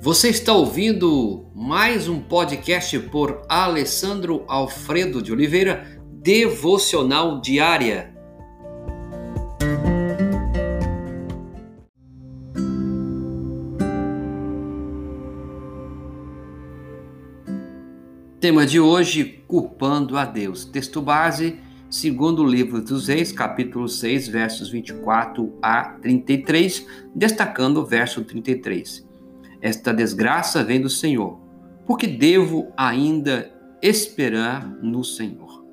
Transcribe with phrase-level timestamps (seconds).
[0.00, 8.14] Você está ouvindo mais um podcast por Alessandro Alfredo de Oliveira, Devocional Diária.
[18.40, 20.64] Tema de hoje: culpando a Deus.
[20.64, 21.58] Texto base,
[21.90, 29.07] segundo o livro dos Reis, capítulo 6, versos 24 a 33, destacando o verso 33.
[29.60, 31.40] Esta desgraça vem do Senhor,
[31.86, 33.50] porque devo ainda
[33.82, 35.64] esperar no Senhor.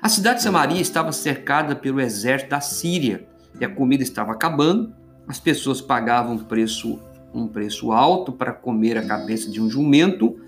[0.00, 3.28] A cidade de Samaria estava cercada pelo exército da Síria
[3.60, 4.94] e a comida estava acabando.
[5.28, 6.98] As pessoas pagavam um preço,
[7.34, 10.40] um preço alto para comer a cabeça de um jumento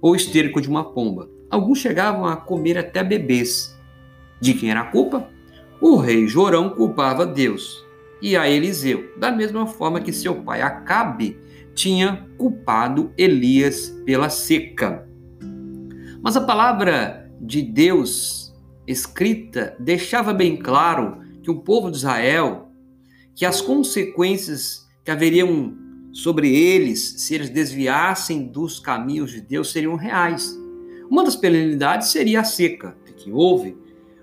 [0.00, 1.28] ou esterco de uma pomba.
[1.50, 3.78] Alguns chegavam a comer até bebês.
[4.40, 5.28] De quem era a culpa?
[5.80, 7.84] O rei Jorão culpava Deus
[8.22, 11.38] e a Eliseu, da mesma forma que seu pai Acabe
[11.74, 15.06] tinha culpado Elias pela seca.
[16.22, 18.54] Mas a palavra de Deus
[18.86, 22.70] escrita deixava bem claro que o povo de Israel,
[23.34, 25.76] que as consequências que haveriam
[26.12, 30.56] sobre eles, se eles desviassem dos caminhos de Deus, seriam reais.
[31.10, 33.76] Uma das penalidades seria a seca, que houve,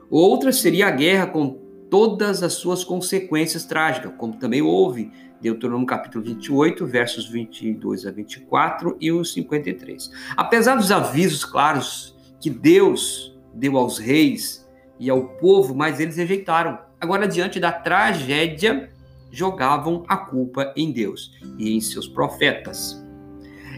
[0.09, 1.60] outra seria a guerra com
[1.91, 5.11] todas as suas consequências trágicas, como também houve,
[5.41, 10.09] Deuteronômio capítulo 28, versos 22 a 24 e os 53.
[10.37, 14.65] Apesar dos avisos claros que Deus deu aos reis
[14.97, 16.79] e ao povo, mas eles rejeitaram.
[16.99, 18.89] Agora, diante da tragédia,
[19.29, 23.03] jogavam a culpa em Deus e em seus profetas.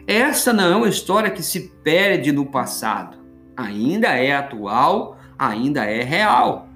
[0.05, 3.17] Essa não é uma história que se perde no passado.
[3.57, 6.67] Ainda é atual, ainda é real.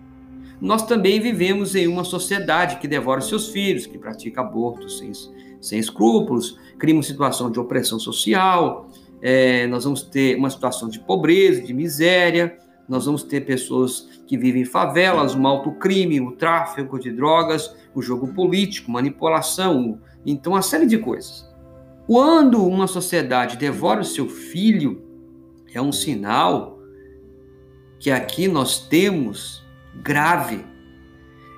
[0.59, 5.11] Nós também vivemos em uma sociedade que devora seus filhos, que pratica aborto sem,
[5.61, 8.89] sem escrúpulos, cria uma situação de opressão social,
[9.21, 12.57] é, nós vamos ter uma situação de pobreza, de miséria,
[12.87, 17.75] nós vamos ter pessoas que vivem em favelas, o alto crime, o tráfico de drogas,
[17.93, 21.45] o jogo político, manipulação, então uma série de coisas.
[22.05, 25.03] Quando uma sociedade devora o seu filho,
[25.73, 26.79] é um sinal
[27.99, 29.66] que aqui nós temos
[30.01, 30.65] grave.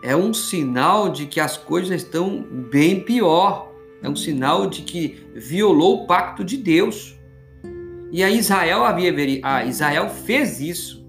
[0.04, 2.42] É um sinal de que as coisas estão
[2.72, 3.72] bem pior.
[4.02, 7.18] É um sinal de que violou o pacto de Deus.
[8.12, 9.14] E a Israel havia
[9.44, 11.00] a Israel fez isso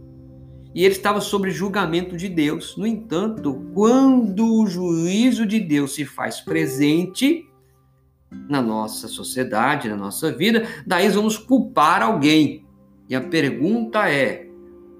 [0.75, 2.77] e ele estava sob julgamento de Deus.
[2.77, 7.45] No entanto, quando o juízo de Deus se faz presente
[8.49, 12.65] na nossa sociedade, na nossa vida, daí vamos culpar alguém.
[13.09, 14.49] E a pergunta é: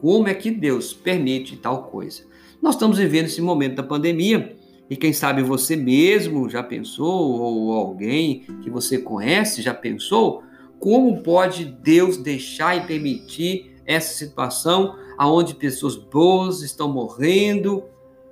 [0.01, 2.23] como é que Deus permite tal coisa?
[2.63, 4.57] Nós estamos vivendo esse momento da pandemia
[4.89, 10.43] e quem sabe você mesmo já pensou ou alguém que você conhece já pensou
[10.79, 17.85] como pode Deus deixar e permitir essa situação aonde pessoas boas estão morrendo,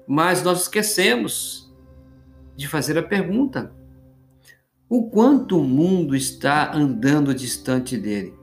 [0.06, 1.70] mas nós esquecemos
[2.56, 3.74] de fazer a pergunta:
[4.88, 8.37] o quanto o mundo está andando distante dele?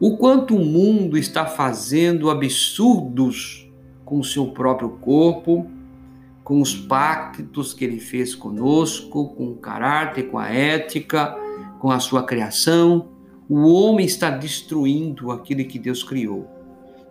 [0.00, 3.70] O quanto o mundo está fazendo absurdos
[4.02, 5.70] com o seu próprio corpo,
[6.42, 11.36] com os pactos que ele fez conosco, com o caráter, com a ética,
[11.78, 13.10] com a sua criação.
[13.46, 16.48] O homem está destruindo aquilo que Deus criou.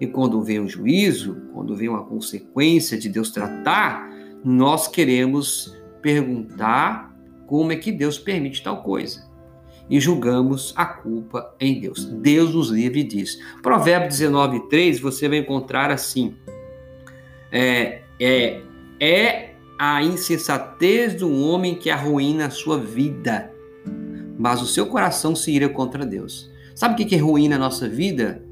[0.01, 4.09] E quando vem o juízo, quando vem uma consequência de Deus tratar,
[4.43, 9.28] nós queremos perguntar como é que Deus permite tal coisa.
[9.89, 12.05] E julgamos a culpa em Deus.
[12.05, 13.39] Deus nos livre disso.
[13.61, 16.35] Provérbio 19, 3, você vai encontrar assim:
[17.51, 18.61] é, é,
[18.99, 23.51] é a insensatez do homem que arruína a sua vida,
[24.37, 26.51] mas o seu coração se ira contra Deus.
[26.75, 28.43] Sabe o que, que ruína a nossa vida?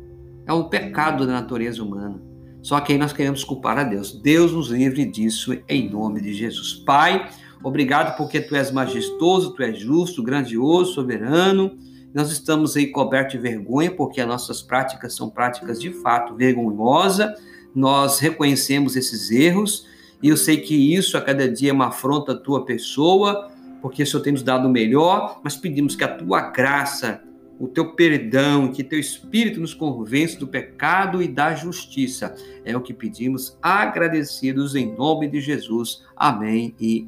[0.46, 2.22] É o pecado da natureza humana.
[2.62, 4.12] Só que aí nós queremos culpar a Deus.
[4.12, 6.74] Deus nos livre disso em nome de Jesus.
[6.74, 7.30] Pai,
[7.64, 11.78] obrigado porque tu és majestoso, tu és justo, grandioso, soberano.
[12.14, 17.32] Nós estamos aí cobertos de vergonha porque as nossas práticas são práticas de fato vergonhosas.
[17.76, 19.86] Nós reconhecemos esses erros
[20.22, 23.52] e eu sei que isso a cada dia é uma afronta à tua pessoa,
[23.82, 27.22] porque o Senhor tem nos dado o melhor, mas pedimos que a tua graça
[27.60, 32.36] o teu perdão, que teu Espírito nos convence do pecado e da justiça.
[32.64, 36.04] É o que pedimos, agradecidos em nome de Jesus.
[36.16, 37.08] Amém e